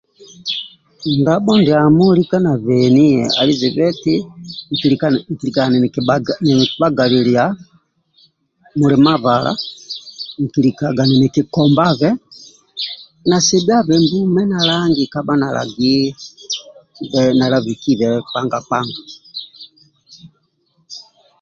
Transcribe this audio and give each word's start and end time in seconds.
Ka 0.99 1.09
dabho 1.25 1.53
ndiamo 1.61 2.05
lika 2.17 2.37
nabheni 2.45 3.07
Ali 3.39 3.53
zibheti 3.59 4.15
nkilika 5.33 5.63
niki 5.69 6.01
bhagalilia 6.79 7.43
mulima 8.79 9.13
bhala 9.23 9.51
nki 10.43 10.59
likaga 10.65 11.03
ni 11.05 11.27
kikobhabhe 11.35 12.09
na 13.29 13.37
sighabhe 13.45 13.95
mbume 14.03 14.41
na 14.51 14.59
lagi 15.49 15.97
nala 17.39 17.57
bhikibhe 17.65 18.07
khaga 18.29 18.59
khaga 18.67 19.01